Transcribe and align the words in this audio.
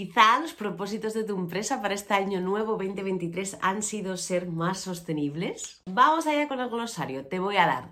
Quizá 0.00 0.40
los 0.40 0.54
propósitos 0.54 1.12
de 1.12 1.24
tu 1.24 1.36
empresa 1.36 1.82
para 1.82 1.92
este 1.92 2.14
año 2.14 2.40
nuevo 2.40 2.78
2023 2.78 3.58
han 3.60 3.82
sido 3.82 4.16
ser 4.16 4.46
más 4.46 4.80
sostenibles. 4.80 5.82
Vamos 5.84 6.26
allá 6.26 6.48
con 6.48 6.58
el 6.58 6.70
glosario. 6.70 7.26
Te 7.26 7.38
voy 7.38 7.58
a 7.58 7.66
dar 7.66 7.90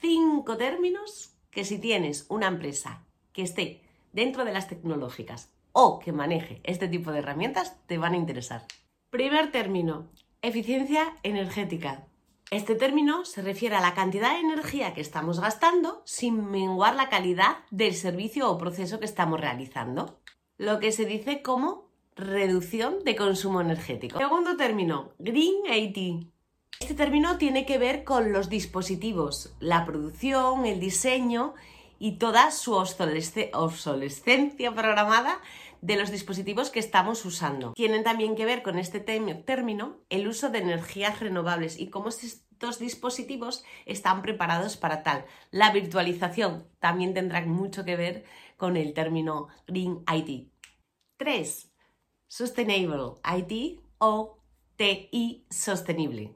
cinco 0.00 0.56
términos 0.56 1.34
que 1.50 1.64
si 1.64 1.80
tienes 1.80 2.26
una 2.28 2.46
empresa 2.46 3.04
que 3.32 3.42
esté 3.42 3.82
dentro 4.12 4.44
de 4.44 4.52
las 4.52 4.68
tecnológicas 4.68 5.50
o 5.72 5.98
que 5.98 6.12
maneje 6.12 6.60
este 6.62 6.86
tipo 6.86 7.10
de 7.10 7.18
herramientas, 7.18 7.74
te 7.88 7.98
van 7.98 8.12
a 8.12 8.18
interesar. 8.18 8.64
Primer 9.10 9.50
término, 9.50 10.06
eficiencia 10.42 11.16
energética. 11.24 12.06
Este 12.52 12.76
término 12.76 13.24
se 13.24 13.42
refiere 13.42 13.74
a 13.74 13.80
la 13.80 13.94
cantidad 13.94 14.34
de 14.34 14.42
energía 14.42 14.94
que 14.94 15.00
estamos 15.00 15.40
gastando 15.40 16.02
sin 16.04 16.52
menguar 16.52 16.94
la 16.94 17.08
calidad 17.08 17.56
del 17.72 17.94
servicio 17.94 18.48
o 18.48 18.58
proceso 18.58 19.00
que 19.00 19.06
estamos 19.06 19.40
realizando 19.40 20.20
lo 20.58 20.80
que 20.80 20.92
se 20.92 21.06
dice 21.06 21.40
como 21.40 21.88
reducción 22.16 23.04
de 23.04 23.16
consumo 23.16 23.60
energético. 23.60 24.18
Segundo 24.18 24.56
término, 24.56 25.12
Green 25.18 25.62
IT. 25.72 26.26
Este 26.80 26.94
término 26.94 27.38
tiene 27.38 27.64
que 27.64 27.78
ver 27.78 28.04
con 28.04 28.32
los 28.32 28.48
dispositivos, 28.48 29.54
la 29.60 29.84
producción, 29.86 30.66
el 30.66 30.80
diseño 30.80 31.54
y 31.98 32.18
toda 32.18 32.50
su 32.50 32.74
obsolescencia 32.74 34.74
programada 34.74 35.40
de 35.80 35.96
los 35.96 36.10
dispositivos 36.10 36.70
que 36.70 36.80
estamos 36.80 37.24
usando. 37.24 37.72
Tienen 37.72 38.04
también 38.04 38.34
que 38.34 38.44
ver 38.44 38.62
con 38.62 38.78
este 38.78 39.00
término 39.00 39.98
el 40.08 40.28
uso 40.28 40.50
de 40.50 40.58
energías 40.58 41.20
renovables 41.20 41.78
y 41.78 41.88
cómo 41.88 42.08
estos 42.08 42.78
dispositivos 42.78 43.64
están 43.86 44.22
preparados 44.22 44.76
para 44.76 45.02
tal. 45.02 45.24
La 45.50 45.72
virtualización 45.72 46.66
también 46.80 47.14
tendrá 47.14 47.44
mucho 47.46 47.84
que 47.84 47.96
ver 47.96 48.24
con 48.56 48.76
el 48.76 48.92
término 48.92 49.48
Green 49.66 50.02
IT. 50.12 50.50
3. 51.16 51.72
Sustainable 52.26 53.14
IT 53.36 53.80
o 53.98 54.38
TI 54.76 55.46
sostenible. 55.50 56.34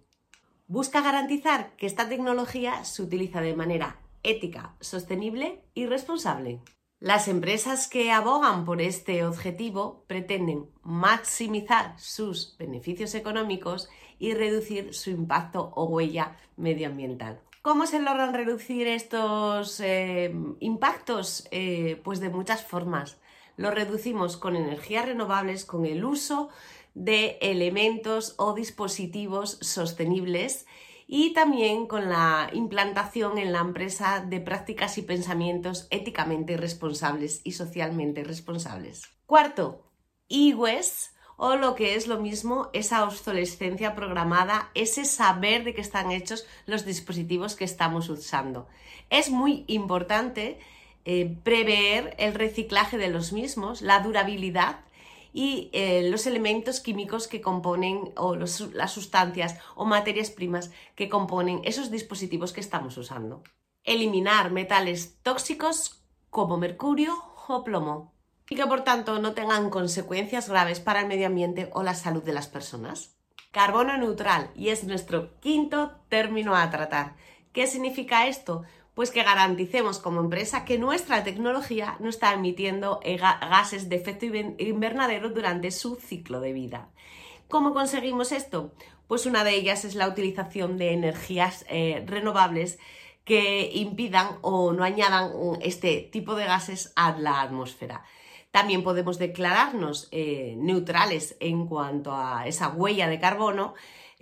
Busca 0.66 1.02
garantizar 1.02 1.76
que 1.76 1.86
esta 1.86 2.08
tecnología 2.08 2.84
se 2.84 3.02
utiliza 3.02 3.40
de 3.40 3.54
manera 3.54 4.00
ética, 4.22 4.76
sostenible 4.80 5.64
y 5.74 5.86
responsable. 5.86 6.60
Las 7.00 7.26
empresas 7.26 7.88
que 7.88 8.12
abogan 8.12 8.64
por 8.64 8.80
este 8.80 9.24
objetivo 9.24 10.04
pretenden 10.06 10.70
maximizar 10.82 11.98
sus 11.98 12.56
beneficios 12.58 13.16
económicos 13.16 13.88
y 14.20 14.34
reducir 14.34 14.94
su 14.94 15.10
impacto 15.10 15.72
o 15.74 15.84
huella 15.86 16.36
medioambiental. 16.56 17.40
¿Cómo 17.60 17.86
se 17.86 18.00
logran 18.00 18.34
reducir 18.34 18.86
estos 18.86 19.80
eh, 19.80 20.32
impactos? 20.60 21.48
Eh, 21.50 22.00
pues 22.04 22.20
de 22.20 22.28
muchas 22.28 22.64
formas. 22.64 23.18
Lo 23.56 23.70
reducimos 23.70 24.36
con 24.36 24.56
energías 24.56 25.06
renovables, 25.06 25.64
con 25.64 25.86
el 25.86 26.04
uso 26.04 26.50
de 26.94 27.38
elementos 27.40 28.34
o 28.38 28.54
dispositivos 28.54 29.58
sostenibles 29.60 30.66
y 31.14 31.34
también 31.34 31.86
con 31.86 32.08
la 32.08 32.48
implantación 32.54 33.36
en 33.36 33.52
la 33.52 33.58
empresa 33.58 34.24
de 34.26 34.40
prácticas 34.40 34.96
y 34.96 35.02
pensamientos 35.02 35.86
éticamente 35.90 36.56
responsables 36.56 37.42
y 37.44 37.52
socialmente 37.52 38.24
responsables. 38.24 39.02
Cuarto, 39.26 39.82
IWES 40.28 41.14
o 41.36 41.56
lo 41.56 41.74
que 41.74 41.96
es 41.96 42.06
lo 42.06 42.18
mismo, 42.18 42.70
esa 42.72 43.04
obsolescencia 43.04 43.94
programada, 43.94 44.70
ese 44.72 45.04
saber 45.04 45.64
de 45.64 45.74
qué 45.74 45.82
están 45.82 46.12
hechos 46.12 46.46
los 46.64 46.86
dispositivos 46.86 47.56
que 47.56 47.66
estamos 47.66 48.08
usando. 48.08 48.66
Es 49.10 49.28
muy 49.28 49.66
importante 49.66 50.60
eh, 51.04 51.36
prever 51.42 52.14
el 52.16 52.32
reciclaje 52.32 52.96
de 52.96 53.10
los 53.10 53.34
mismos, 53.34 53.82
la 53.82 54.00
durabilidad 54.00 54.80
y 55.32 55.70
eh, 55.72 56.08
los 56.10 56.26
elementos 56.26 56.80
químicos 56.80 57.28
que 57.28 57.40
componen 57.40 58.12
o 58.16 58.36
las 58.36 58.92
sustancias 58.92 59.56
o 59.74 59.84
materias 59.84 60.30
primas 60.30 60.70
que 60.94 61.08
componen 61.08 61.60
esos 61.64 61.90
dispositivos 61.90 62.52
que 62.52 62.60
estamos 62.60 62.96
usando. 62.98 63.42
Eliminar 63.84 64.50
metales 64.50 65.18
tóxicos 65.22 66.02
como 66.30 66.56
mercurio 66.56 67.14
o 67.48 67.64
plomo 67.64 68.12
y 68.48 68.54
que 68.54 68.66
por 68.66 68.82
tanto 68.84 69.18
no 69.18 69.32
tengan 69.32 69.70
consecuencias 69.70 70.48
graves 70.48 70.80
para 70.80 71.00
el 71.00 71.06
medio 71.06 71.26
ambiente 71.26 71.70
o 71.72 71.82
la 71.82 71.94
salud 71.94 72.22
de 72.22 72.34
las 72.34 72.48
personas. 72.48 73.16
Carbono 73.50 73.96
neutral 73.96 74.50
y 74.54 74.68
es 74.68 74.84
nuestro 74.84 75.38
quinto 75.40 75.92
término 76.08 76.54
a 76.54 76.70
tratar. 76.70 77.16
¿Qué 77.52 77.66
significa 77.66 78.26
esto? 78.26 78.62
Pues 78.94 79.10
que 79.10 79.22
garanticemos 79.22 79.98
como 79.98 80.20
empresa 80.20 80.64
que 80.64 80.78
nuestra 80.78 81.24
tecnología 81.24 81.96
no 81.98 82.10
está 82.10 82.34
emitiendo 82.34 83.00
eh, 83.02 83.16
gases 83.16 83.88
de 83.88 83.96
efecto 83.96 84.26
invernadero 84.26 85.30
durante 85.30 85.70
su 85.70 85.96
ciclo 85.96 86.40
de 86.40 86.52
vida. 86.52 86.90
¿Cómo 87.48 87.72
conseguimos 87.72 88.32
esto? 88.32 88.72
Pues 89.08 89.26
una 89.26 89.44
de 89.44 89.54
ellas 89.54 89.84
es 89.84 89.94
la 89.94 90.08
utilización 90.08 90.76
de 90.76 90.92
energías 90.92 91.64
eh, 91.68 92.04
renovables 92.06 92.78
que 93.24 93.70
impidan 93.72 94.38
o 94.40 94.72
no 94.72 94.84
añadan 94.84 95.30
este 95.60 96.08
tipo 96.12 96.34
de 96.34 96.44
gases 96.44 96.92
a 96.96 97.16
la 97.18 97.40
atmósfera. 97.40 98.04
También 98.50 98.82
podemos 98.82 99.18
declararnos 99.18 100.08
eh, 100.10 100.54
neutrales 100.58 101.36
en 101.40 101.66
cuanto 101.66 102.14
a 102.14 102.46
esa 102.46 102.68
huella 102.68 103.08
de 103.08 103.18
carbono 103.18 103.74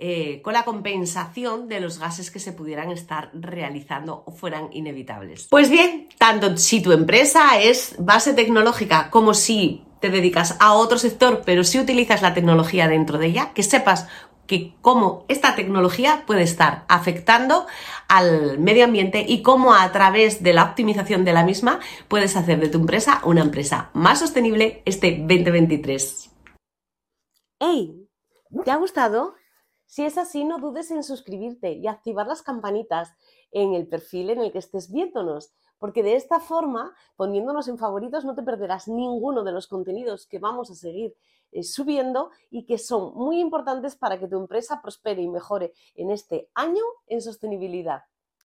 eh, 0.03 0.41
con 0.41 0.55
la 0.55 0.65
compensación 0.65 1.69
de 1.69 1.79
los 1.79 1.99
gases 1.99 2.31
que 2.31 2.39
se 2.39 2.53
pudieran 2.53 2.91
estar 2.91 3.31
realizando 3.35 4.23
o 4.25 4.33
fueran 4.33 4.71
inevitables. 4.73 5.49
Pues 5.51 5.69
bien, 5.69 6.09
tanto 6.17 6.57
si 6.57 6.81
tu 6.81 6.93
empresa 6.93 7.61
es 7.61 7.97
base 7.99 8.33
tecnológica 8.33 9.11
como 9.11 9.35
si 9.35 9.85
te 10.01 10.09
dedicas 10.09 10.57
a 10.59 10.73
otro 10.73 10.97
sector, 10.97 11.43
pero 11.45 11.65
si 11.65 11.79
utilizas 11.79 12.23
la 12.23 12.33
tecnología 12.33 12.89
dentro 12.89 13.19
de 13.19 13.27
ella, 13.27 13.53
que 13.53 13.63
sepas 13.63 14.09
que 14.47 14.73
cómo 14.81 15.27
esta 15.29 15.55
tecnología 15.55 16.25
puede 16.27 16.45
estar 16.45 16.87
afectando 16.89 17.67
al 18.09 18.59
medio 18.59 18.87
ambiente 18.87 19.27
y 19.29 19.43
cómo 19.43 19.75
a 19.75 19.93
través 19.93 20.43
de 20.43 20.55
la 20.55 20.65
optimización 20.65 21.27
de 21.27 21.35
la 21.35 21.45
misma 21.45 21.79
puedes 22.09 22.37
hacer 22.37 22.59
de 22.59 22.71
tu 22.71 22.79
empresa 22.79 23.21
una 23.25 23.43
empresa 23.43 23.91
más 23.93 24.21
sostenible 24.21 24.83
este 24.87 25.19
2023. 25.19 26.31
¡Hey! 27.61 28.09
¿Te 28.65 28.71
ha 28.71 28.77
gustado? 28.77 29.35
Si 29.91 30.05
es 30.05 30.19
así, 30.19 30.45
no 30.45 30.61
dudes 30.61 30.93
en 30.93 31.03
suscribirte 31.03 31.73
y 31.73 31.89
activar 31.89 32.29
las 32.29 32.43
campanitas 32.43 33.13
en 33.51 33.75
el 33.75 33.89
perfil 33.89 34.31
en 34.31 34.39
el 34.39 34.53
que 34.53 34.59
estés 34.59 34.93
viéndonos, 34.93 35.53
porque 35.81 36.05
de 36.05 36.15
esta 36.15 36.39
forma, 36.39 36.95
poniéndonos 37.17 37.67
en 37.67 37.77
favoritos, 37.77 38.25
no 38.25 38.37
te 38.37 38.45
perderás 38.45 38.87
ninguno 38.87 39.43
de 39.43 39.51
los 39.51 39.67
contenidos 39.67 40.29
que 40.29 40.39
vamos 40.39 40.71
a 40.71 40.77
seguir 40.77 41.17
eh, 41.51 41.65
subiendo 41.65 42.31
y 42.51 42.67
que 42.67 42.79
son 42.79 43.15
muy 43.17 43.41
importantes 43.41 43.97
para 43.97 44.21
que 44.21 44.29
tu 44.29 44.37
empresa 44.37 44.81
prospere 44.81 45.23
y 45.23 45.29
mejore 45.29 45.73
en 45.97 46.13
este 46.13 46.49
año 46.55 46.85
en 47.09 47.21
sostenibilidad. 47.21 48.03